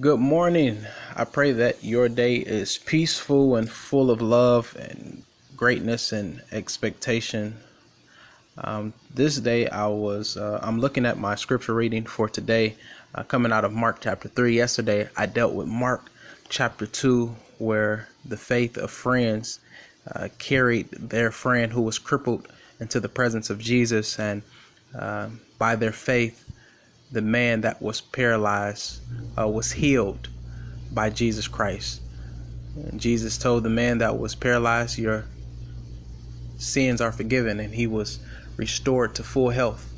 [0.00, 0.86] Good morning.
[1.14, 5.22] I pray that your day is peaceful and full of love and
[5.56, 7.58] greatness and expectation.
[8.58, 12.76] Um, this day, I was uh, I'm looking at my scripture reading for today,
[13.14, 14.56] uh, coming out of Mark chapter three.
[14.56, 16.10] Yesterday, I dealt with Mark
[16.48, 19.60] chapter two, where the faith of friends
[20.12, 22.48] uh, carried their friend who was crippled
[22.80, 24.42] into the presence of Jesus, and
[24.98, 26.40] uh, by their faith,
[27.14, 29.00] the man that was paralyzed
[29.38, 30.28] uh, was healed
[30.92, 32.00] by Jesus Christ.
[32.74, 35.24] And Jesus told the man that was paralyzed, Your
[36.56, 38.18] sins are forgiven, and he was
[38.56, 39.92] restored to full health.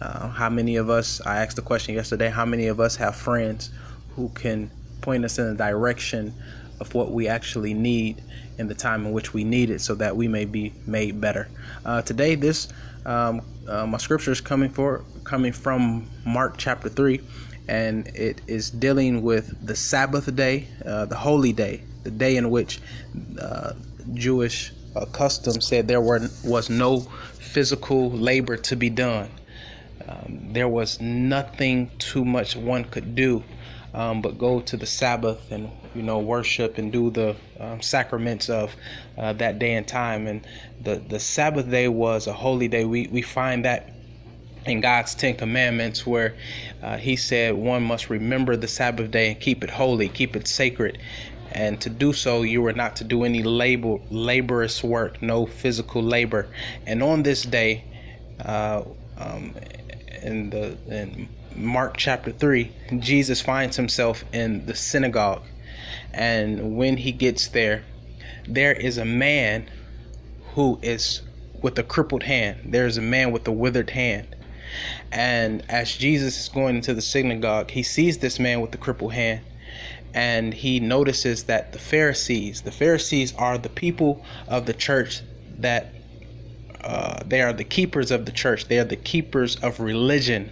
[0.00, 3.16] Uh, how many of us, I asked the question yesterday, how many of us have
[3.16, 3.70] friends
[4.14, 6.34] who can point us in the direction
[6.80, 8.22] of what we actually need
[8.58, 11.48] in the time in which we need it so that we may be made better?
[11.84, 12.68] Uh, today, this
[13.06, 17.20] um, uh, my scripture is coming for coming from Mark chapter three,
[17.68, 22.50] and it is dealing with the Sabbath day, uh, the holy day, the day in
[22.50, 22.80] which
[23.40, 23.72] uh,
[24.14, 29.30] Jewish uh, custom said there were was no physical labor to be done.
[30.08, 33.44] Um, there was nothing too much one could do
[33.94, 38.48] um, but go to the Sabbath and you know worship and do the um, sacraments
[38.48, 38.74] of
[39.18, 40.26] uh, that day and time.
[40.26, 40.46] And
[40.80, 42.84] the the Sabbath day was a holy day.
[42.84, 43.90] We we find that
[44.66, 46.36] in God's Ten Commandments, where
[46.82, 50.46] uh, He said one must remember the Sabbath day and keep it holy, keep it
[50.46, 50.98] sacred.
[51.52, 56.00] And to do so, you were not to do any labor, laborious work, no physical
[56.00, 56.48] labor.
[56.86, 57.86] And on this day,
[58.44, 58.82] uh,
[59.16, 59.56] um,
[60.22, 61.28] in the in
[61.60, 65.42] Mark chapter 3, Jesus finds himself in the synagogue.
[66.12, 67.84] And when he gets there,
[68.46, 69.70] there is a man
[70.54, 71.22] who is
[71.62, 72.58] with a crippled hand.
[72.64, 74.34] There's a man with a withered hand.
[75.12, 79.12] And as Jesus is going into the synagogue, he sees this man with the crippled
[79.12, 79.42] hand
[80.14, 85.22] and he notices that the Pharisees, the Pharisees are the people of the church
[85.58, 85.94] that
[86.82, 88.66] uh, they are the keepers of the church.
[88.66, 90.50] They are the keepers of religion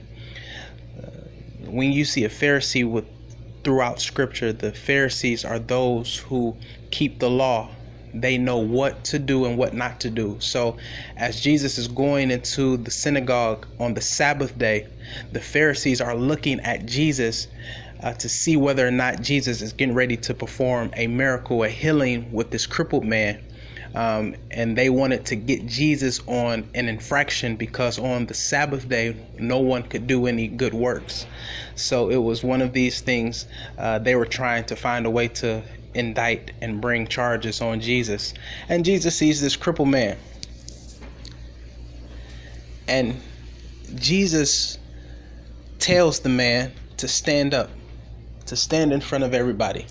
[1.68, 3.06] when you see a Pharisee with
[3.64, 6.58] throughout scripture, the Pharisees are those who
[6.90, 7.72] keep the law.
[8.14, 10.38] They know what to do and what not to do.
[10.40, 10.78] So,
[11.16, 14.88] as Jesus is going into the synagogue on the Sabbath day,
[15.32, 17.48] the Pharisees are looking at Jesus
[18.02, 21.68] uh, to see whether or not Jesus is getting ready to perform a miracle, a
[21.68, 23.40] healing with this crippled man
[23.94, 29.16] um, and they wanted to get Jesus on an infraction because on the Sabbath day,
[29.38, 31.26] no one could do any good works.
[31.74, 33.46] So it was one of these things
[33.78, 35.62] uh, they were trying to find a way to
[35.94, 38.34] indict and bring charges on Jesus.
[38.68, 40.16] And Jesus sees this crippled man.
[42.86, 43.20] And
[43.94, 44.78] Jesus
[45.78, 47.70] tells the man to stand up,
[48.46, 49.86] to stand in front of everybody.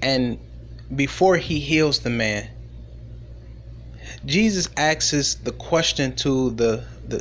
[0.00, 0.38] And
[0.94, 2.48] before he heals the man,
[4.24, 7.18] Jesus asks the question to the the,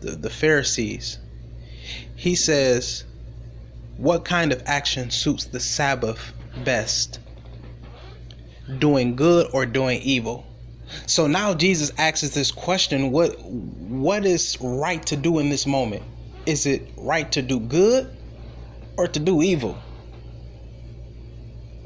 [0.00, 1.18] the, the Pharisees.
[2.14, 3.04] He says,
[3.96, 7.20] What kind of action suits the Sabbath best?
[8.78, 10.46] Doing good or doing evil?
[11.06, 16.04] So now Jesus asks this question, what what is right to do in this moment?
[16.46, 18.10] Is it right to do good
[18.96, 19.82] or to do evil?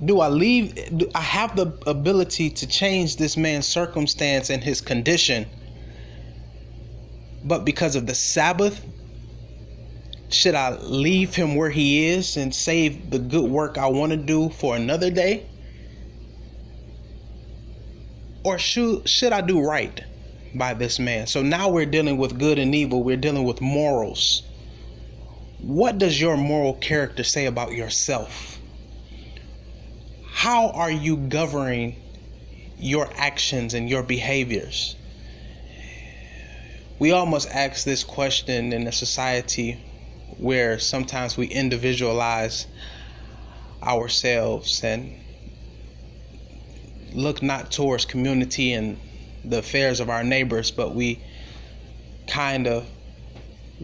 [0.05, 0.75] Do I leave?
[0.97, 5.47] Do I have the ability to change this man's circumstance and his condition?
[7.43, 8.84] But because of the Sabbath,
[10.31, 14.19] should I leave him where he is and save the good work I want to
[14.19, 15.47] do for another day?
[18.45, 20.01] Or should should I do right
[20.55, 21.27] by this man?
[21.27, 23.03] So now we're dealing with good and evil.
[23.03, 24.43] We're dealing with morals.
[25.59, 28.56] What does your moral character say about yourself?
[30.36, 31.97] How are you governing
[32.76, 34.94] your actions and your behaviors?
[36.98, 39.82] We almost ask this question in a society
[40.36, 42.66] where sometimes we individualize
[43.83, 45.18] ourselves and
[47.15, 48.98] look not towards community and
[49.42, 51.18] the affairs of our neighbors, but we
[52.27, 52.86] kind of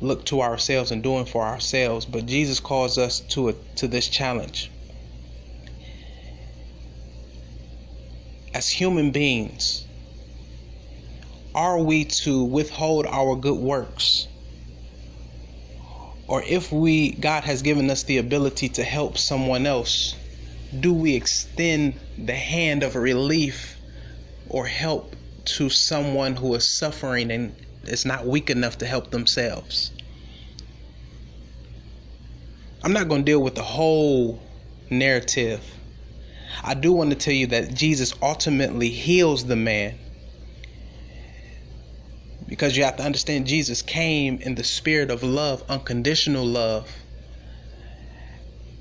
[0.03, 2.05] look to ourselves and doing for ourselves.
[2.05, 4.72] But Jesus calls us to a, to this challenge.
[8.55, 9.87] As human beings,
[11.55, 14.27] are we to withhold our good works?
[16.29, 20.15] Or if we God has given us the ability to help someone else,
[20.81, 23.77] do we extend the hand of relief
[24.49, 25.15] or help
[25.45, 29.91] to someone who is suffering and is not weak enough to help themselves?
[32.83, 34.43] I'm not going to deal with the whole
[34.91, 35.63] narrative.
[36.63, 39.99] I do want to tell you that Jesus ultimately heals the man.
[42.47, 46.93] Because you have to understand, Jesus came in the spirit of love, unconditional love.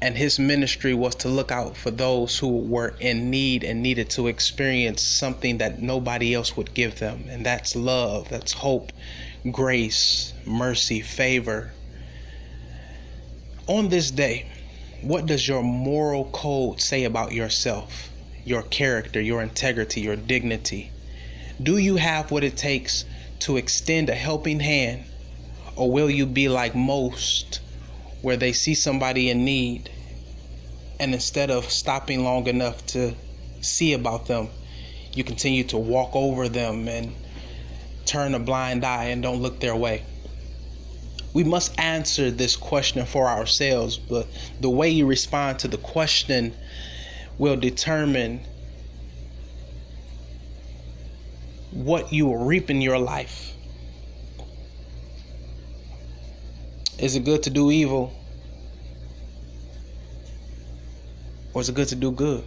[0.01, 4.09] And his ministry was to look out for those who were in need and needed
[4.12, 7.25] to experience something that nobody else would give them.
[7.29, 8.91] And that's love, that's hope,
[9.51, 11.74] grace, mercy, favor.
[13.67, 14.47] On this day,
[15.01, 18.09] what does your moral code say about yourself,
[18.45, 20.92] your character, your integrity, your dignity?
[21.62, 23.06] Do you have what it takes
[23.39, 25.06] to extend a helping hand?
[25.75, 27.59] Or will you be like most
[28.21, 29.89] where they see somebody in need
[31.00, 33.15] and instead of stopping long enough to
[33.62, 34.50] see about them,
[35.15, 37.15] you continue to walk over them and
[38.06, 40.03] turn a blind eye and don't look their way.
[41.33, 44.28] We must answer this question for ourselves, but
[44.60, 46.54] the way you respond to the question
[47.38, 48.42] will determine
[51.72, 53.56] what you will reap in your life.
[57.00, 58.13] Is it good to do evil?
[61.54, 62.44] Or is it good to do good?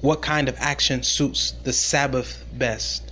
[0.00, 3.05] What kind of action suits the Sabbath best?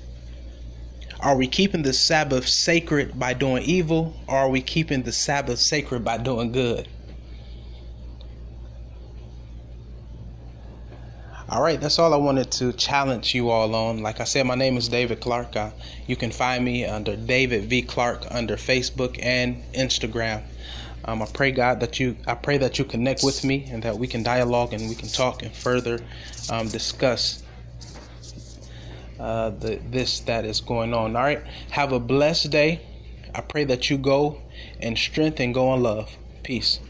[1.25, 5.59] Are we keeping the Sabbath sacred by doing evil, or are we keeping the Sabbath
[5.59, 6.87] sacred by doing good?
[11.49, 14.03] All right, that's all I wanted to challenge you all on.
[14.03, 15.57] Like I said, my name is David Clark.
[15.57, 15.71] Uh,
[16.07, 20.45] you can find me under David V Clark under Facebook and Instagram.
[21.07, 23.99] Um, I pray God that you, I pray that you connect with me and that
[23.99, 26.01] we can dialogue and we can talk and further
[26.51, 27.44] um, discuss
[29.19, 31.17] uh, the this that is going on.
[31.17, 32.83] All right, have a blessed day.
[33.35, 34.41] I pray that you go
[34.81, 36.17] in strength and go in love.
[36.43, 36.81] Peace.